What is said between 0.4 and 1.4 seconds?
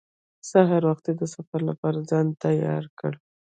سهار وختي د